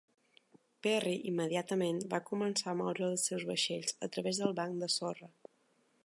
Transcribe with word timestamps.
Perry 0.85 1.11
immediatament 1.31 1.99
va 2.13 2.21
començar 2.29 2.71
a 2.73 2.75
moure 2.79 3.05
els 3.09 3.25
seus 3.29 3.45
vaixells 3.51 3.95
a 4.07 4.09
través 4.15 4.39
del 4.45 4.55
banc 4.61 4.83
de 4.85 4.91
sorra. 4.95 5.29